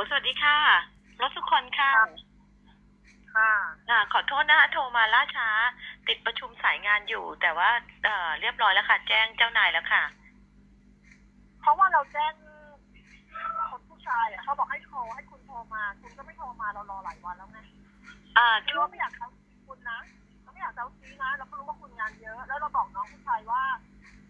[0.00, 0.58] ลสวัสดีค่ะ
[1.20, 1.90] รถสุคนค่ะ
[3.34, 3.52] ค่ะ
[3.90, 5.48] อ่าขอโทษนะคะโทรมาล่าช้า
[6.08, 7.70] ติดประชุมสายงานอยู่ แต่ว่า
[8.04, 10.02] เอ่อเรียบร้อยแล้วค่ะ แจ้งเจ้านายแล้วค่ะ
[11.60, 12.32] เพราะว่าเราแจ้ง
[13.70, 17.58] คนผู้ชายอะเขาบอกให้โทรให้คุณโทรมา คุณก็ไม่โทรมาเรารอหลายวันแล้วไง
[18.38, 19.28] อ่าคือช่วงเราไม่อยากเขา
[19.68, 19.98] คุณนะ
[20.42, 23.62] เราไม่อยากเจ้าซีนะเราก็รู้ว่าคุณงานเยอะ แล้วเราบอกน้องผู้ชายว่า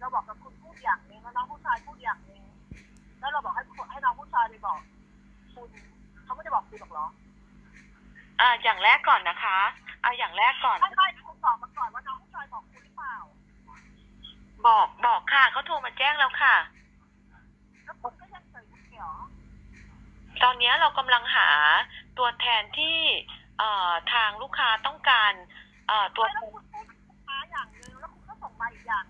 [0.01, 2.43] เราบอกกับคุณพูดอย่างหนึงแล้วน้องผู้ชายพูดอย่างหนึง
[3.21, 4.81] แล้วเราบอกให้ให้น้องผู้ชายไปบอก
[5.55, 5.69] คุณ
[6.25, 7.07] เขาไม่ได้บอกคุณหรอกเหรอ
[8.41, 9.59] อ่าอย่างแรกก่อนนะคะ
[10.03, 13.17] เอาอย่างแรกก่อนไม่ไม่คุณบอกมาก่อนว่าน้องผู้ชายบอกคุณหรือเปล่า
[14.67, 16.57] บอกบอกค่ะเขาโทรมาแจ้งแล้วค่ะ
[17.85, 19.15] แล้วคุณก็ยังเฉยอยู่เหรอ
[20.43, 21.49] ตอนนี้เรากำลังหา
[22.19, 22.99] ตัวแทนที่
[23.59, 25.33] เอ่อทางลูกค้าต้องการ
[25.89, 29.05] เอ่อตัวไม่แล้วคุณพูดกับลูกค้าอย่างหนึ่งแล้วคุณก็ส่งมาอีกอย่าง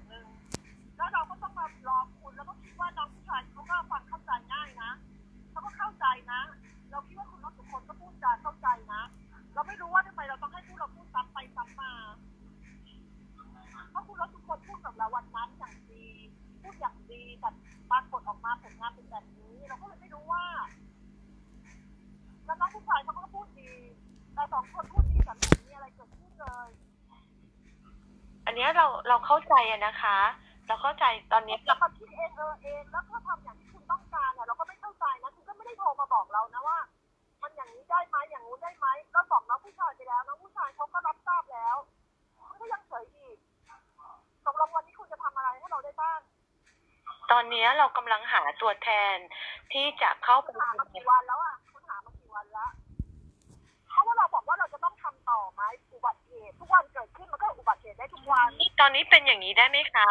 [29.74, 30.18] อะนะคะ
[30.66, 36.78] เราเข้าใจตอนนี้แล้วก็คิดเองเออเองแล้วก็ทำอย่างที่คุณต้องการอะเราก็ไม่เข้าใจนะคุณก็ไม่ได้โทรมาบอกเรานะว่า
[37.42, 41.76] มันอย่างนี้ได้ไหมอย่างนู้นได้ไหมก็บอกน้องผู้ชายไปแล้วน้องผู้ชายเขาก็รับทราบแล้ว
[42.48, 43.36] คุณก็ยังเฉยอีก
[44.46, 46.20] ตกลงวันนี้คุณจะทำอะไรให้เราได้บ้าง
[47.30, 49.16] ตอนนี้เรากำลังหาตัวแทน
[49.72, 52.70] ที่จะเข้าไปคุณหามากี่วันแล้วอะคุณหามากี่วันแล้ว
[53.90, 60.08] เพราะว่าเราบอกว่าเราจะต้องทำต่อไหมอุบัติเหตุทุกวันเกิดขึ้นมันก็อุบัติเหตุได้ทุกวันต อนนี้เป็นอย่างนี้ได้ไหมคะ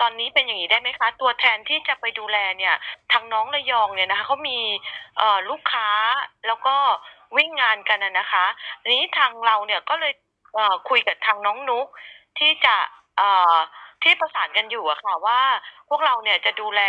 [0.00, 2.74] ตอนนี้เป็นอย่างนี้ได้ไหมคะ ตัวแทนที่จะไปดูแลเนี่ย
[3.12, 4.58] ทางน้องระยองเนี่ยนะคะเขามี
[5.18, 5.88] เอ่อลูกค้า
[6.46, 6.76] แล้วก็
[7.36, 8.46] วิ่งงานกันนะคะ
[8.82, 10.12] ทีนี้ทางเราเนี่ยก็เลย
[10.54, 11.86] เอ่อคุยกับทางน้องนุก
[12.38, 12.76] ที่จะ
[13.18, 13.56] เอ่อ
[14.02, 15.40] ที่ประสานกันอยู่อะค่ะ ว่า
[15.88, 16.82] พวกเราเนี่ยจะดูแล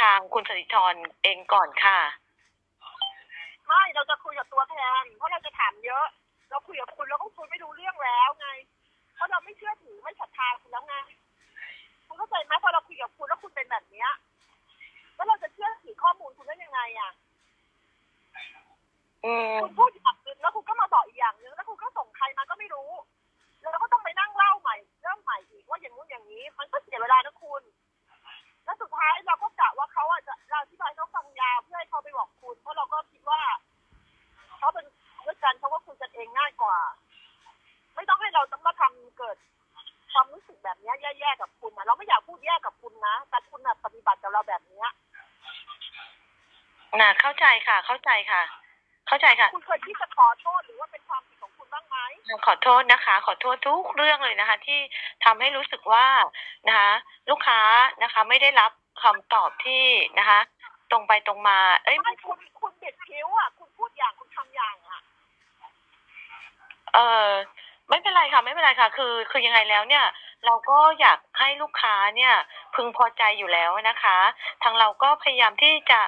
[0.00, 1.98] ทางคุณสริธรเองก่อนค่ะ
[3.66, 6.06] ไม่เราจะคุยกับตัวแทน เพราะเราจะถามเยอะ
[6.50, 8.48] เราคุยกับคุณแล้วก็คุยไม่รู้เรื่องแล้วไง
[9.18, 10.96] เพราะเราไม่เชื่อถือไม่ศรัทธาคุณแล้วไง
[12.06, 14.10] คุณเข้าใจไหมพอเราคุยกับคุณแล้วคุณเป็นแบบเนี้ย
[15.14, 17.10] แล้วเราจะเชื่อถือข้อมูลคุณได้ยังไงอะ
[19.24, 22.90] อืมคุณพูดอย่างหนึงแล้วคุณก็มาบอกอีกอย่างหนึงแล้วคุณก็ส่งใครมาก็ไม่รู้
[23.60, 27.62] แล้วเราก็ต้องไปนั่งเล่าใหม่เริ่มใหม่อีกว่าอย่างนู้นอย่างนี้ มันก็เสียเวลานะคุณ
[28.64, 33.40] แล้วสุดท้ายเราก็กะว่าเขาอาจจะเราอธิบายเขาฟังยาวเพื่อให้เขาไปบอกคุณ เพราะเราก็คิดว่า
[34.58, 34.84] เขาเป็น
[35.26, 36.78] ด้วยกันเขาก็คุยกันเองง่ายกว่า
[39.18, 39.36] เกิด
[40.12, 44.88] ความรู้สึกแบบเนี้ยแย่ๆกับคุณนะเราไม่อยากพูดแย่กับคุณนะแต่คุณน่ะปฏิบัติกับเราแบบเนี้ย
[47.00, 48.42] น่ะเข้าใจค่ะ เข้าใจค่ะ
[49.08, 51.96] เข้าใจค่ะ คุณเคยที่จะขอโทษหรือว่าเป็นความผิดของคุณบ้างไหม
[52.46, 54.80] ขอโทษนะคะ ขอโทษทุกเรื่องเลยนะคะ ที่
[55.24, 56.06] ทำให้รู้สึกว่า
[56.68, 56.90] นะคะ
[57.30, 57.60] ลูกค้า
[58.02, 58.70] นะคะ ไม่ได้รับ
[59.02, 59.84] คำตอบที่
[60.18, 60.40] นะคะ
[60.90, 65.00] ตรงไปตรงมา เอ้ยไม่คุณคุณเด็ดคิ้วอะคุณพูดอย่างคุณทำอย่างอะ
[66.94, 67.30] เออ
[67.90, 70.04] ไม่เป็นไรค่ะไม่เป็นไรค่ะ คือคือยังไงแล้วเนี่ย
[70.46, 72.34] เราก็อยากให้ลูกค้าเนี่ย
[72.74, 74.18] พึงพอใจอยู่แล้วนะคะ
[74.62, 76.00] ทางเราก็พยายามที่จะ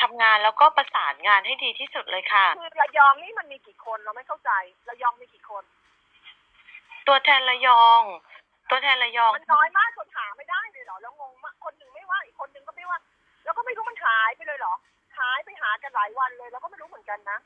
[0.00, 4.50] ทำงานแล้วก็ประสานงานให้ดีที่สุดเลยค่ะ คือระยองนี่มันมีกี่คนเราไม่เข้าใจ
[4.88, 5.64] ระยองมีกี่คน
[7.08, 8.02] ตัวแทนระยอง
[8.70, 12.98] ตัวแทนระยอง มันน้อยมากจนหาไม่ได้เลยเหรอแล้วงงมากคนหนึ่งไม่ว่าอีกคนหนึ่งก็ไม่ว่า
[13.44, 14.74] แล้วก็ไม่รู้มันหายไปเลยเหรอ
[15.18, 17.38] หายไปหากันหลายวันเลย แล้วก็ไม่รู้เหมือนกันนะ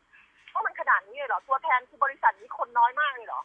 [0.53, 3.41] ว่ามันขนาดนี้เลยเหรอตัวแทนคือบริษัทนี้คนน้อยมากเลยเหรอ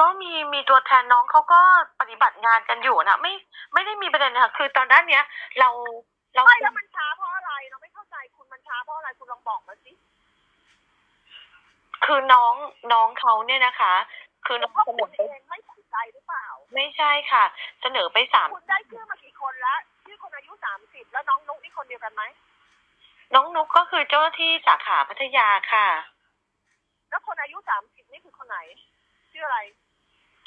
[0.00, 1.60] ก็มีมีตัวแทนน้องเขาก็
[2.00, 3.32] ปฏิบัติงานกันอยู่นะไม่
[3.72, 5.24] ไม่ได้มีประเด็นนะคะคือตอนด้านเนี้ย
[5.58, 5.68] เรา
[6.34, 9.92] เราไม่แล้วมันช้าเพราะอะไรเราไม่เข้าใจคุณมันช้าเพราะอะไรคุณลองบอกมาสิ
[12.04, 12.54] คือน้อง
[12.92, 13.94] น้องเขาเนี่ยนะคะ
[14.46, 17.44] คือน้องเพราะเสนคุณอไปเองไม่สนใจหรือเปล่า ไม่ใช่ค่ะ
[17.82, 22.22] เสนอไปสามคุณได้ชื่อมากี่คนแล้วชื่อคนอายุสามสิบแล้วน้องนุ๊กนี่คนเดียวกันไหม
[23.34, 25.86] น้องนุกก็คือเจ้าหน้าที่สาขาพัทยาค่ะ
[27.10, 28.58] แล้วคนอายุสามสิบนี่คือคนไหน
[29.32, 29.58] ชื่ออะไร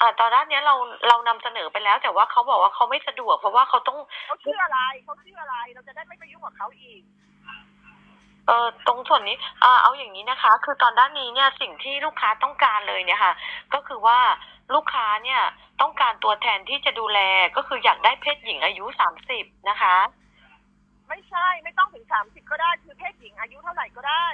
[0.00, 0.74] อ่าตอนด้านเนี้ยเรา
[1.08, 7.02] เรานำเสนอไปแล้ว แต่ว่าเขาบอกว่าเขาไม่สะดวก เพราะว่าเขาต้องเขาชื่ออะไรเขาชื่ออะไร เราจะได้ไม่ไปยุ่งกับเขาอีก
[8.46, 13.34] เออตรงส่วนนี้อ่าเอาอย่างนี้นะคะ คือตอนด้านนี้เนี่ยสิ่งที่ลูกค้าต้องการเลยเนี่ยค่ะ
[13.74, 14.18] ก็คือว่า
[14.74, 15.40] ลูกค้าเนี่ย
[15.80, 17.20] ต้องการตัวแทนที่จะดูแล
[17.56, 19.96] ก็คืออยากได้เพศหญิงอายุสามสิบนะคะ
[21.08, 24.26] ไม่ใช่ไม่ต้องถึงสามสิบก็ได้คือเพศหญิงอายุเท่าไหร่ก็ได้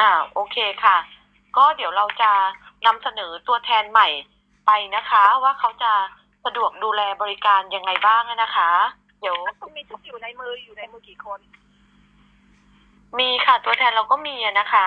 [0.00, 0.96] อ่าโอเคค่ะ
[1.56, 2.32] ก็เดี๋ยวเราจะ
[2.86, 4.08] นำเสนอตัวแทนใหม่
[4.66, 5.92] ไปนะคะ ว่าเขาจะ
[6.44, 8.70] สะดวกดูแลบริการยังไงบ้างนะคะ
[9.20, 11.40] เดี๋ยวแล้วคุณมีชื่ออยู่ในมืออยู่ในมือกี่คน
[13.18, 14.86] มีค่ะ ตัวแทนเราก็มีอะนะคะ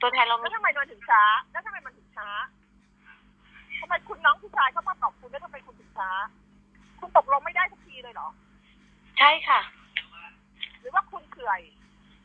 [0.00, 1.22] ตัวแทนเราแล้มีวทำไมมันถึงช้า
[1.52, 2.28] แล้วทำไมมันถึงช้า
[3.80, 6.10] ทำไมคุณน้องผู้ชายเขามาตอบคุณแล้วทำไมคุณถึงช้า
[7.00, 8.28] คุณตกลงไม่ได้สักทีเลยเหรอ
[9.18, 9.60] ใช่ค่ะ
[10.80, 11.60] หรือว่าคุณเขื่อย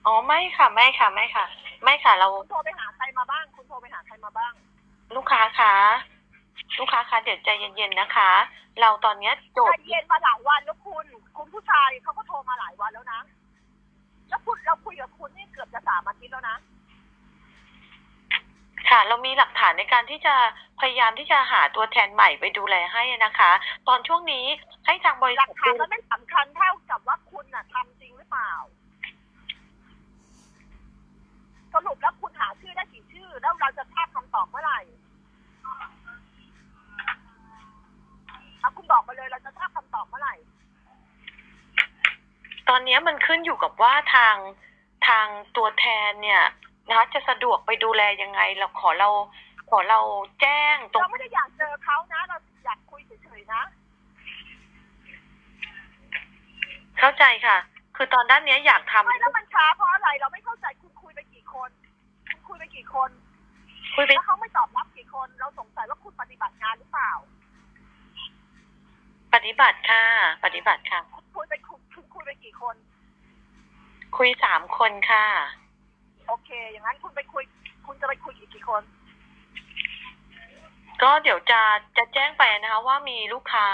[0.05, 1.45] อ๋อไม่ค่ะไม่ค่ะไม่ค่ะ
[1.83, 4.53] ไม่ค่ะเราคุณโทรไปหาใครมาบ้าง คุณโทรไปหาใครมาบ้าง
[5.15, 5.73] ลูกค้าคะ
[6.79, 8.31] ลูกค้าคะเดี๋ยวใจเย็นๆนะคะ
[8.81, 11.05] เราตอนเนี้ยโจใจทย์เย็นมาหลายวันแล้วคุณ
[11.37, 13.21] คุณผู้ชายเขาก็โทรมาหลายวันแล้วนะ
[14.29, 16.57] แล้วคุณเราคุยกับคุณนี่เกือบจะสามอาทิตย์แล้วนะ
[18.89, 20.35] ค่ะ เรามีหลักฐานในการที่จะ
[20.79, 23.51] พยายามที่จะหาตัวแทนใหม่ไปดูแลให้นะคะ
[23.87, 24.45] ตอนช่วงนี้
[24.85, 28.51] ให้ทางบริหลัษักทฐานมันไม่สำคัญเท่ากับว่าคุณน่ะทำจริงหรือเปล่า
[31.73, 34.79] สรุปแล้วคุณหาชื่อได้กี่ชื่อ แล้วเราจะทราบคำตอบเมื่อไหร่
[38.59, 40.35] เอาคุณบอกมาเลยเราจะทราบคำตอบเมื่อไหร่
[42.69, 44.35] ตอ นนี้มันขึ้นอยู่กับว่าทาง
[45.07, 46.43] ทางตัวแทนเนี่ย
[46.87, 49.09] นะคะจะสะดวกไปดูแลยังไง เราขอเรา
[49.69, 49.99] ขอเรา
[50.41, 53.61] แจ้งตรงเราไม่ได้อยากเจอเขานะ เราอยากคุยเฉยๆนะ
[56.99, 57.57] เข้าใจค่ะ
[57.95, 61.69] คือตอนด้านเนี้ยอยากทำไม่แล้วมันช้าเพราะอะไร เราไม่เข้าใจคุณคุยไปกี่คน
[62.29, 63.09] คุณคุยไปกี่คน
[63.95, 67.11] คุยไปแล้วเขาไม่ตอบรับกี่คน เราสงสัยว่าคุณปฏิบัติงานหรือเปล่า
[69.33, 70.03] ปฏิบัติค่ะ
[70.45, 71.62] ปฏิบัติค่ะ คุณคุยไปคุณคุณคุยไป
[72.43, 72.75] กี่คน
[74.17, 75.25] คุยสามคนค่ะ
[76.27, 77.43] โอเค อย่างนั้นคุณไปคุย
[77.85, 78.83] คุณจะไปคุยอีกกี่คน
[81.01, 81.61] ก็เดี๋ยวจะ
[81.97, 83.67] จะแจ้งไปนะคะ ว่ามีลูกค้า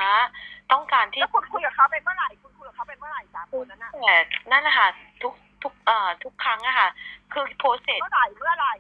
[0.71, 4.15] ต้องการที่แล้วคุณคุยกับเขาเป็นเมื่อไหร่คุณคุยกับเขาเป็นเมื่อไหร่สามคนนั้นน่ะแต่
[4.51, 4.87] นั่นแหละค่ะ
[5.21, 5.33] ทุก
[5.63, 6.89] ทุกเอ่อทุกครั้งอะค่ะ
[7.33, 8.73] คือโพสเซสเมื่อไหร่เมื่อไหร่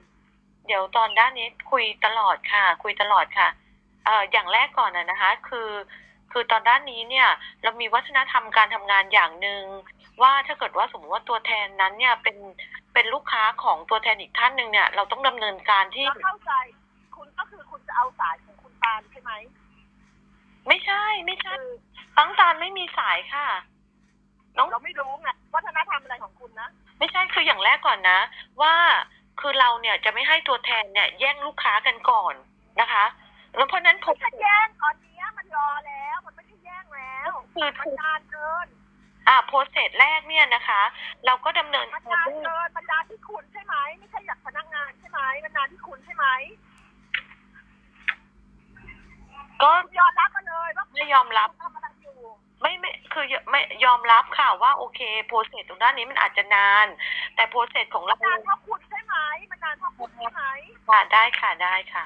[0.67, 3.47] เดี๋ยวตอนด้านนี้คุยตลอดค่ะ คุยตลอดค่ะ
[4.05, 5.69] เอ่ออย่างแรกก่อนนะนะคะ คือ
[6.31, 7.27] คือตอนด้านนี้เนี่ย
[7.63, 9.63] เรามีวัฒนธรรมการทำงานอย่างหนึ่ง
[10.21, 12.37] ว่าถ้าเกิดว่าสมมติว่าตัวแทนนั้นเนี่ยเป็น
[12.93, 16.51] เป็นลูกค้าของตัวแทนอีกท่านหนึ่งเนี่ยเราต้องดำเนินการที่เราเข้าใจ
[17.15, 19.31] คุณก็คือคุณจะเอาสายของคุณตาลใช่ไหม
[20.67, 21.71] ไม่ใช่ไม่ใช่คือ
[22.17, 23.47] ตั้งตาลไม่มีสายค่ะ
[24.57, 28.19] น้องเราไม่รู้ไงวัฒนธรรมอะไรของคุณนะไม่ใช่คืออย่างแรกก่อนนะ
[28.61, 28.75] ว่า
[29.39, 32.33] คือเราเนี่ยจะไม่ให้ตัวแทนเนี่ยแย่งลูกค้ากันก่อน
[32.81, 33.05] นะคะ
[33.55, 35.08] แล้วเพราะฉะนั้นผไม่มใช่แย่งตอนนี้มัน
[35.55, 38.67] รอแล้ว มันไม่ใช่แย่งแล้วคือมันนานเกิน
[39.27, 40.81] อ่าโพสเซสแรกเนี่ยนะคะ
[41.25, 46.25] เราก็ดำเนินมันการนานด้วยเกินมันนานที่คุณใช่ไหมไม่ใช่อยากพนักงานใช่ไหมมันนานที่คุณใช่ไหม
[49.61, 52.17] ก็คุณยอมรับมาเลยว่าไม่ยอมรับคุณทำอะไรอยู่
[52.61, 56.87] ไม่ไม่คือไม่ยอมรับค่ะว่าโอเคโปรเซสตรงด้านนี้มันอาจจะนาน
[57.35, 59.15] แต่โปรเซสของมัเรานนานเพราะคุณใช่ไหม
[59.51, 60.41] มันนานเพราะคุณใช่ไหม
[60.89, 62.05] ค่ะได้ค่ะได้ค่ะ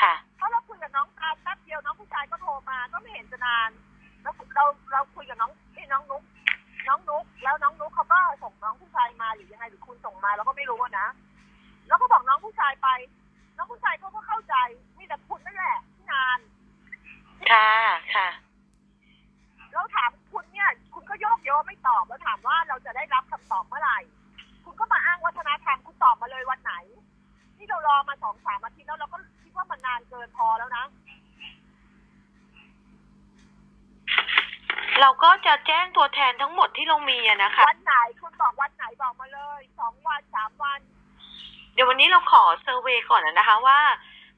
[0.00, 3.70] ค่ะเพราะเราคุย กับน้องตาลแป๊บเดียวน้องผู้ชายก็โทรมาก็ไม่เห็นจะนาน
[4.22, 6.22] แล้วเราเราคุยกับน้องนี่น้องนุ๊ก
[6.88, 11.08] น้องนุ๊กแล้วน้องนุ๊กเขาก็ส่งน้องผู้ชายมาหรือยังไงหรือคุณส่งมาเราก็ไม่รู้อะนะ
[11.88, 12.88] แล้วก็บอกน้องผู้ชายไป
[13.56, 14.54] น้องผู้ชายเขาก็เข้าใจ
[14.98, 16.38] มีแต่คุณนั่นแหละที่นาน
[17.50, 17.68] ค่ะ
[18.14, 18.28] ค่ะ
[19.72, 23.98] แล้วถามคุณเนี่ย คุณก็โยกโยไม่ตอบแล้วถามว่าเราจะได้รับคำตอบเมื่อไหร่
[24.64, 26.74] คุณก็มาอ้างวัฒนธรรมคุณตอบมาเลยวันไหน
[27.58, 30.84] นี่เรารอมาสองสามอาทิตย์แล้วเราก็คิด ว่ามันนานเกินพอแล้วนะ
[35.00, 40.80] เราก็จะแจ้งตัวแทนทั้งหมดที่เรามีอะนะคะ วันไหนคุณบอกวันไหนบอกมาเลยสองวันสามวัน
[41.74, 43.78] เดี๋ยววันนี้เราขอเซอร์เวยก่อนนะคะว่า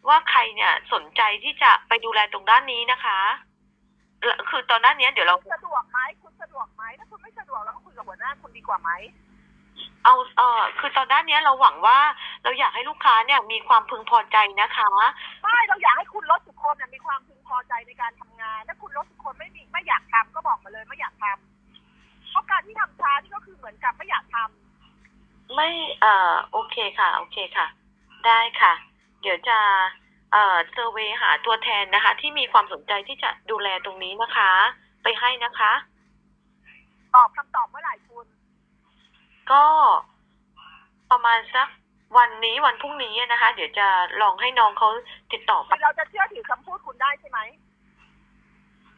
[0.08, 3.18] ว่าใครเนี่ยสนใจที่จะไปดูแลตรงด้านนี้นะคะ
[4.25, 8.90] แล้วคือตอนด้านเนี้ยเดี๋ยวเรา สะดวกไหมคุณสะดวกไหมถ้าคุณไม่สะดวกเราก็คุยกับหัวหน้าคุณดีกว่าไหม
[10.04, 11.99] เอาเออคือตอนด้านเนี้ยเราหวังว่า
[12.42, 14.88] เราอยากให้ลูกค้าเนี่ยมีความพึงพอใจนะคะ
[15.42, 25.68] ไม่เราอยากให้คุณรถทุกคนน่ะมีความพึงพอใจในการทำงาน ถ้าคุณรถทุกคนไม่มีไม่อยากทำก็บอกมาเลยไม่อยากทำเพราะการที่ทำช้านี่ก็คือเหมือนกับไม่อยากทำไม่
[26.00, 27.66] เอ่อโอเคค่ะ โอเคค่ะ
[28.26, 28.73] ได้ค่ะ
[29.23, 29.59] เดี๋ยวจะ
[30.33, 34.50] เอ่อเซอร์เวยหาตัวแทนนะคะ ที่มีความสนใจที่จะดูแลตรงนี้นะคะ
[35.02, 35.73] ไปให้นะคะ
[37.14, 38.05] ตอบคำตอบเมื่อไหร่คุณ
[39.52, 39.64] ก็
[41.10, 41.68] ประมาณสัก
[42.18, 43.86] วันนี้วันพรุ่งนี้นะคะ เดี๋ยวจะ
[44.22, 44.88] ลองให้น้องเขา
[45.32, 47.40] ติดต่อไปคือเราจะเชื่อถือคำพูดคุณได้ใช่ไหม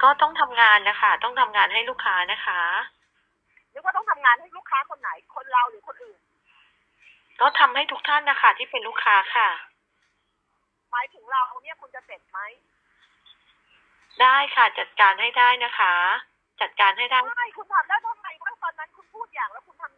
[0.02, 2.60] ก็ต้องทำงานนะคะ ต้องทำงานให้ลูกค้านะคะ
[3.70, 6.20] หรือว่าต้องทำงานให้ลูกค้าคนไหน คนเราหรือคนอื่น
[7.40, 9.48] ก็ทำให้ทุกท่านนะคะ ที่เป็นลูกค้าค่ะ
[10.90, 12.38] หมายถึงเราเนี่ยคุณจะเสร็จไหม
[14.22, 15.94] ได้ค่ะจัดการให้ได้นะคะ
[16.60, 19.97] จัดการให้ได้ ไม่คุณทำแล้วทำไมว่าตอนนั้นคุณพูดอย่างแล้วคุณทำ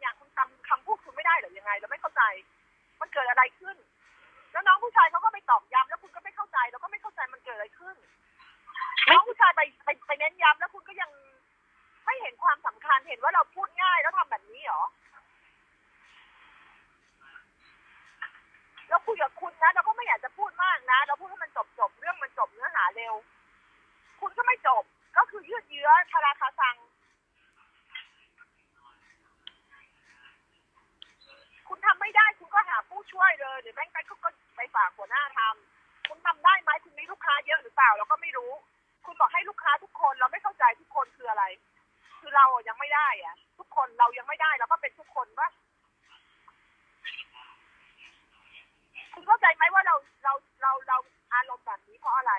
[1.21, 2.23] ไม่ได้หรือยังไง เราไม่เข้าใจ
[3.01, 3.77] มันเกิดอะไรขึ้น
[4.51, 7.97] แล้วน้องผู้ชายเขาก็ไปตอบย้ำแล้วคุณก็ไม่เข้าใจแล้วก็ไม่เข้าใจมันเกิดอะไรขึ้น
[9.09, 11.09] น้องผู้ชายไปไปไปเน้นย้ำแล้วคุณก็ยัง
[12.05, 14.83] ไม่เห็นความสำคัญเห็นว่าเราพูดง่ายแล้วทำแบบนี้หรอ
[18.89, 23.13] เราคุยกับคุณนะเราก็ไม่อยากจะพูดมากนะ เราพูดให้มันจบจบเรื่องมันจบเนื้อหาเร็ว
[24.21, 24.83] คุณก็ไม่จบ
[25.17, 26.75] ก็คือยืดเยื้อคาราคาซัง
[31.73, 34.15] คุณทำไม่ได้คุณก็หาผู้ช่วยเลย หรือแม่งไปก็
[34.55, 38.51] ไปฝากหัวหน้าทำคุณทำได้ไหมคุณมีลูกค้าเยอะหรือเปล่าเราก็ไม่รู้
[39.05, 41.43] คุณบอกให้ลูกค้าทุกคนเราไม่เข้าใจทุกคนคืออะไร
[42.19, 45.49] คือเราอะยังไม่ได้อะทุกคนเรายังไม่ได้เราก็เป็นทุกคนปะ
[49.13, 50.97] คุณเข้าใจไหมว่าเราเราเราเรา
[51.33, 52.33] อารมณ์แบบนี้เพราะอะไร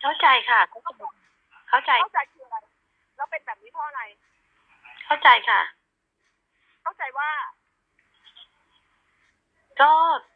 [0.00, 1.02] เข้าใจค่ะเข้าใจ
[1.68, 2.58] เข้าใจเข้าใจคืออะไร
[3.16, 4.02] เราเป็นแบบนี้เพราะอะไร
[5.06, 5.60] เข้าใจค่ะ
[6.82, 7.30] เข้าใจว่า
[9.80, 9.92] ก็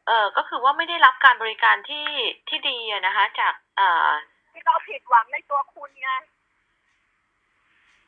[0.07, 2.07] เออก็คือว่าไม่ได้รับการบริการที่
[2.49, 4.11] ที่ดีอะนะคะ จากเอ่อ
[4.53, 6.11] ที่เราผิดหวังในตัวคุณไง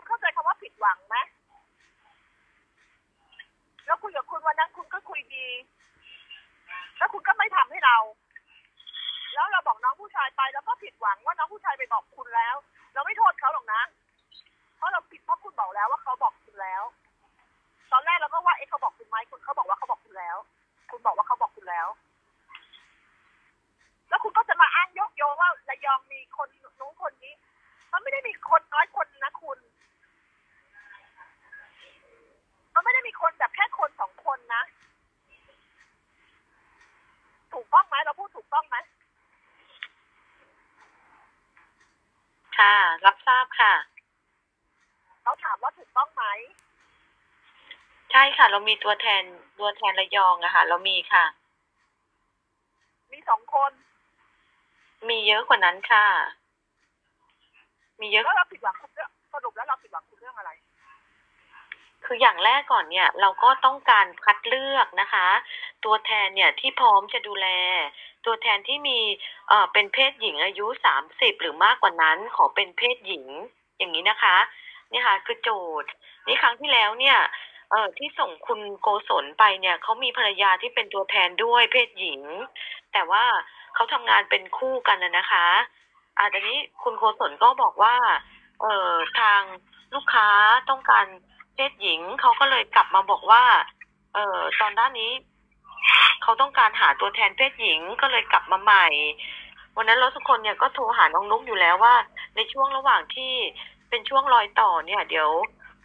[0.07, 1.17] เข้าใจคำว่าผิดหวังไหม
[3.87, 5.49] แล้วคุยกับคุณวันนั้นคุณก็คุยดี
[6.99, 7.97] แล้วคุณก็ไม่ทำให้เรา
[9.35, 12.57] แล้วเราบอกน้องผู้ชายไปแล้วก็ผิดหวังว่าน้องผู้ชายไปบอกคุณแล้ว
[12.95, 13.83] เราไม่โทษเขาหรอกนะ
[14.77, 15.86] เพราะเราผิดเพราะคุณบอกแล้ว
[25.87, 26.49] ยองมีคน
[26.81, 27.35] นู้นคนนี้
[27.93, 29.59] มันไม่ได้มีคนน้อยคนนะคุณ
[32.75, 34.63] มันไม่ได้มีคนแบบแค่คนสองคนนะ
[37.53, 38.77] ถูกต้องไหมเราพูดถูกต้องไหม
[42.59, 42.75] ค่ะ
[43.07, 43.75] รับทราบค่ะ
[45.23, 46.25] เราถามว่าถูกต้องไหม
[48.13, 49.23] ใช่ค่ะ เรามีตัวแทน
[49.59, 51.25] ตัวแทนระยองอะค่ะ เรามีค่ะ
[53.13, 53.73] มีสองคน
[55.09, 56.07] มีเยอะกว่านั้นค่ะ
[58.01, 60.51] มีเยอะ แล้วเราผิดหวังคุณเรื่องสรุปแล้วเราผิดหวังคุณเรื่องอะไร
[62.05, 65.29] คืออย่างแรกก่อนเนี่ย เราก็ต้องการคัดเลือกนะคะ
[65.85, 67.49] ตัวแทนเนี่ยที่พร้อมจะดูแล
[68.27, 68.99] ตัวแทนที่มี
[69.49, 73.25] เอ่อเป็นเพศหญิงอายุสามสิบหรือมากกว่านั้นขอเป็นเพศหญิง
[73.79, 74.37] อย่างนี้นะคะ
[74.93, 75.51] นี่ค่ะคือโจ
[75.83, 75.91] ทย์
[76.27, 77.19] นี่ครั้งที่แล้วเนี่ย
[77.71, 82.21] เอ่อที่ส่งคุณโกศลไปเนี่ยเขามีภรรยาที่เป็นตัวแทนด้วยเพศหญิง
[82.97, 83.27] แต่ว่า
[83.75, 85.47] เขาทำงานเป็นคู่กันนะนะคะ
[86.19, 87.95] อ่าต่นี้คุณโกศลก็บอกว่า
[88.61, 89.41] เอ่อทาง
[89.95, 90.29] ลูกค้า
[90.71, 91.07] ต้องการ
[91.55, 93.45] เพศหญิงเขาก็เลยกลับมาบอกว่า
[94.15, 95.13] เอ่อตอนด้านนี้
[96.23, 98.87] เขาต้องการหาตัวแทนเพศหญิงก็เลยกลับมาใหม่
[99.77, 101.95] วันนั้นเราทุกคนเนี่ยก็โทรหาน้องนุ๊กอยู่แล้วว่า
[102.37, 103.33] ในช่วงระหว่างที่
[103.91, 105.31] เป็นช่วงรอยต่อเนี่ย เดี๋ยว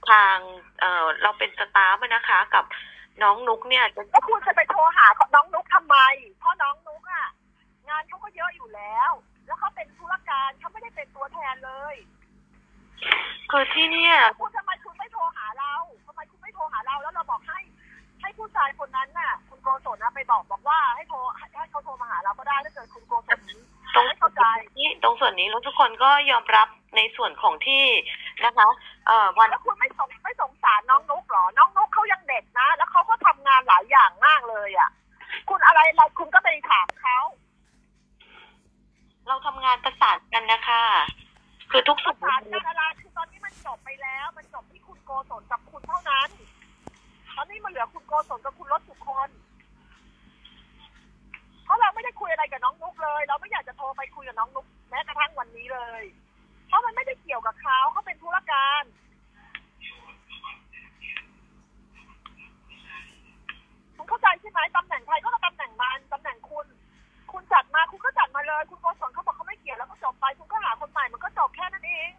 [0.10, 0.36] ทาง
[0.80, 2.66] เอ่อเราเป็นสตาฟนะคะ กับ
[3.24, 5.98] น้องนุ๊กเนี่ยจะแล้วคุณจะไปโทรหาน้องนุ๊กทำไม
[6.40, 7.28] เพราะน้องนุ๊กอะ
[7.90, 9.12] งานเขาก็เยอะอยู่แล้ว
[9.46, 11.96] แล้วเขาเป็นธุรการเขาไม่ได้เป็นตัวแทนเลย
[13.52, 15.74] คือที่เนี่ยคุณทำไมคุณไม่โทรหาเรา
[16.06, 17.60] ทำไมคุณไม่โทรหาเราแล้วเราบอกให้
[18.22, 23.40] ให้ผู้ชายคนนั้นน่ะ คุณโกศลนะไปบอกบอกว่าให้โทรให้ให้เขาโทรมาหาเราก็ได้ถ้าเกิดคุณโกศล
[23.96, 24.44] ตรงไม่เข้าใจ
[24.80, 27.84] นี้ตรงส่วนนี้เราทุกคนก็ยอมรับในส่วนของที่
[28.46, 28.68] นะคะ
[29.08, 33.01] เอ่อวันแล้วคุณไม่สงไม่สงสารน้องนุ๊กเหรอ น้องนุ๊กเขายังเด็กนะ แล้วเขาก็ทำ
[33.52, 34.90] งานหลายอย่างมากเลยอะ
[35.50, 37.20] คุณอะไรอะไรคุณก็ไปถามเขา
[39.28, 40.84] เราทำงานประสานกันนะคะ
[41.72, 46.30] คือทุกปส่ระวนสานงานอะไรคือตอนนี้มันจบไปแล้ว มันจบที่คุณโกศลกับคุณเท่านั้น
[47.36, 49.30] ตอนนี้มันเหลือคุณโกศลกับคุณรถสุคน
[51.66, 56.04] เพราะเราไม่ได้คุยอะไรกับน้องนุ๊กเลย เราไม่อยากจะโทรไปคุยกับน้องนุ๊กแม้กระทั่งวันนี้เลย
[56.68, 58.84] เพราะมันไม่ได้เกี่ยวกับเขาเขาเป็นธุรการ
[63.96, 66.66] คุณ เข้าใจใช่ไหมตำแหน่งใครก็ตำแหน่งมันตำแหน่งคุณ
[67.32, 72.12] คุณจัดมาคุณก็จัดมาเลย คุณโกศลเขาบอกเขาไม่เกี่ยวแล้วก็จบไป คุณก็หาคนใหม่มันก็จบแค่นั้นเอง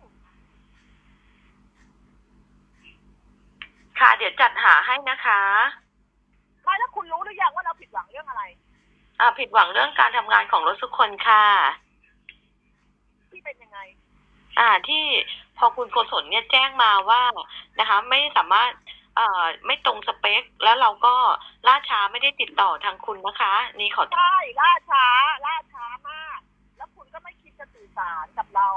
[3.98, 5.40] ค่ะ เดี๋ยวจัดหาให้นะคะ
[6.64, 8.42] ไม่แล้วคุณรู้หรือยังว่าเราผิดหวังเรื่องอะไร
[9.20, 11.44] อ่าผิดหวังเรื่องการทำงานของรถทุกคนค่ะ
[13.30, 13.78] ที่เป็นยังไง
[14.58, 15.04] อ่าที่
[15.58, 17.22] พอคุณโกศลเนี่ยแจ้งมาว่า
[17.78, 18.91] นะคะ ไม่สามารถเอ่อ
[19.66, 21.14] ไม่ตรงสเปค แล้วเราก็
[21.66, 25.06] ล่าช้าไม่ได้ติดต่อทางคุณนะคะ นี่ขอโทษใช่ล่าช้า
[25.46, 26.38] ล่าช้ามาก
[26.76, 28.68] แล้วคุณก็ไม่คิดจะสื่อสารกับเรา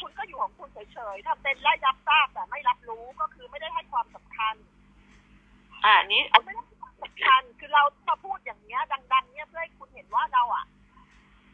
[0.00, 4.54] คุณก็อยู่ของคุณเฉยๆทำเป็นไล่ยับทราบแต่ไม่รับรู้ก็คือไม่ได้ให้ความสำคัญ
[5.84, 10.64] อ่านี้คุณไม่ได้ให้ความสำคัญคือเรามาพูดอย่างเนี้ย ดัง ๆ เนี่ยเพื่อให้คุณเห็นว่าเราอะ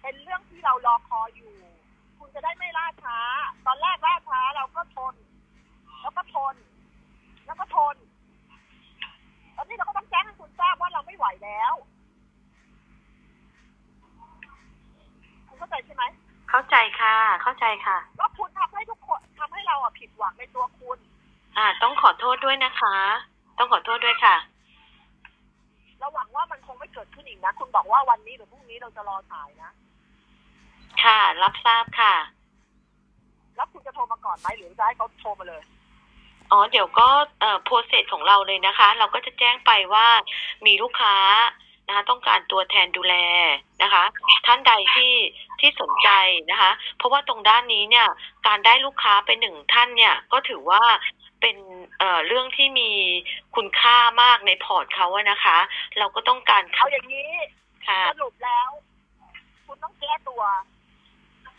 [0.03, 1.55] เป็นเรื่องที่เรารอคอยอยู่
[2.19, 3.19] คุณจะได้ไม่ล่าช้า
[3.67, 5.15] ตอนแรกล่าช้าเราก็ทน
[6.03, 6.55] แล้วก็ทน
[7.47, 7.97] แล้วก็ทน
[9.57, 11.75] ตอนนี้เราก็ต้องแจ้งให้คุณทราบว่าเรา ไม่ไหวแล้ว
[15.49, 16.05] คุณเข้าใจใช่ไหม
[16.51, 20.99] เข้าใจค่ะ เข้าใจค่ะว่าคุณทำให้ทุกคนทำให้เราอะผิดหวังในตัวคุณ
[21.57, 22.97] อ่า ต้องขอโทษด้วยนะคะ
[23.59, 24.37] ต้องขอโทษด้วยค่ะ
[25.99, 29.71] เราหวังว่ามันคงไม่เกิดขึ้นอีกนะคุณบอกว่าวันนี้หรือพรุ่งนี้เราจะรอสายนะ
[31.03, 32.15] ค่ะ รับทราบค่ะ
[33.57, 35.63] แล้วคุณจะโทรมาก่อนไหมหรือจะให้เขาโทรมาเลย
[36.53, 37.09] อ๋อเดี๋ยวก็
[37.41, 40.07] เอ่อโปรเซสของเราเลยนะคะ เราก็จะแจ้งไปว่า
[40.67, 41.17] มีลูกค้า
[41.87, 43.15] นะคะต้องการตัวแทนดูแล
[43.83, 44.05] นะคะ
[44.47, 45.15] ท่านใดที่
[45.61, 46.09] ที่สนใจ
[46.51, 48.07] นะคะ เพราะว่าตรงด้านนี้เนี่ย
[48.47, 50.83] การได้ลูกค้าเป็นหนึ่งท่านเนี่ยก็ถือว่า
[51.41, 51.57] เป็น
[51.99, 52.91] เอ่อเรื่องที่มี
[53.57, 55.59] คุณค่ามากในพอร์ตเขาอะนะคะ
[55.99, 57.33] เราก็ต้องการเอาอย่างนี้
[57.89, 58.69] ค่ะสรุปแล้ว
[59.67, 60.43] คุณต้องแก้ตัว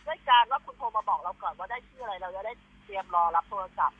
[0.06, 2.52] ด้วยการว่าคุณโทรมาบอกเราก่อนว่าได้ชื่ออะไรเราจะได้
[2.84, 3.98] เตรียมรอรับโทรศัพท์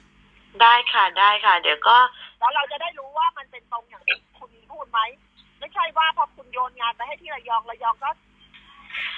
[0.63, 1.97] ได้ค่ะได้ค่ะ เดี๋ยวก็
[2.39, 5.01] แล้วเราจะได้รู้ว่ามันเป็นตรงอย่างที่คุณพูดไหม
[5.61, 8.11] ไม่ใช่ว่าพอคุณโยนงานไปให้ที่ระยองระยองก็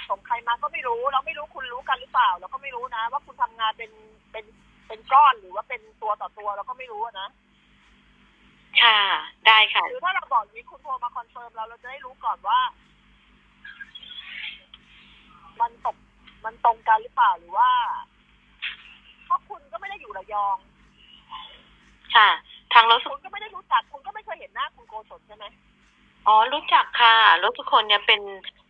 [0.09, 3.91] ส่งใครมาก็ไม่รู้ เราไม่รู้คุณรู้กันหรือเปล่า เราก็ไม่รู้นะ ว่าคุณทำงานเป็น
[4.31, 4.45] เป็น
[4.87, 7.29] เป็นก้อนหรือว่าเป็นตัวต่อตัวเราก็ไม่รู้อะนะ
[8.81, 8.99] ค่ะ
[9.47, 12.59] ได้ค่ะหรือถ้าเราบอกอย่างนี้คุณโทรมาคอนเฟิร์มเราเราจะได้รู้ก่อนว่า
[15.61, 15.97] มันตก
[16.45, 17.69] มันตรงกันหรือเปล่าหรือว่า
[19.25, 20.57] เพราะคุณก็ไม่ได้อยู่ระยอง
[22.15, 22.29] ค่ะ
[22.73, 25.45] ทางรถสุคุณก็ไม่ได้รู้จักคุณก็ไม่เคยเห็นหน้าคุณโกศลใช่ไหม
[26.27, 28.21] อ๋อรู้จักค่ะรถทุกคนเนี่ยเป็น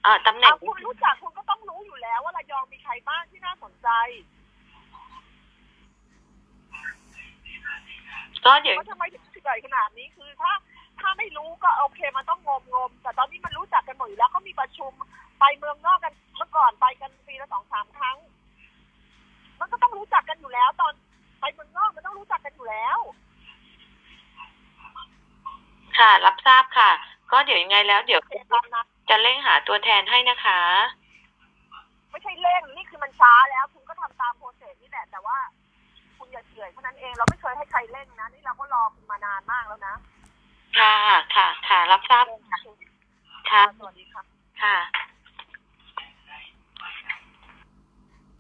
[0.04, 3.90] เอ่อตำแหน่งเอาคุณรู้จักคุณก็ต้องรู้อยู่แล้วว่าระยองมีใครบ้างที่น่าสนใจ
[8.46, 10.52] ก็เดี๋ยวว่าทำไมถึงใหญ่ขนาดนี้คือถ้า
[11.00, 14.92] ถ้าไม่รู้ก็โอเคมันต้องงมงมแต่ตอนนี้มันรู้จักกันหมดอยู่แล้วเขามีประชุม
[15.40, 18.18] ไปเมืองนอกกันเมื่อก่อนไปกันปีละสองสามครั้ง
[19.60, 20.94] มันก็ต้องรู้จักกันอยู่แล้ว ตอน
[21.40, 23.00] ไปเมืองนอกมันต้องรู้จักกันอยู่แล้ว
[26.00, 26.92] ค่ะ รับทราบค่ะ
[27.32, 30.60] ก็เดี๋ยวยังไงแล้ว เดี๋ยวโอเคตามนะจะเร่งหาตัวแทนให้นะคะ
[32.10, 35.38] ไม่ใช่เร่งนี่คือมันช้าแล้ว คุณก็ทำตามโปรเซสนี่แหละแต่ว่า
[36.18, 39.96] คุณอย่าเฉื่อยเท่านั้นเองเราไม่เคยให้ใครเร่งนะนี่เราก็รอคุณมานานมากแล้วนะ
[40.78, 40.94] ค่ะ
[41.36, 42.26] ค่ะค่ะรับทราบ
[43.52, 44.22] ค่ะสวัสดีค่ะ
[44.62, 45.07] ค่ะ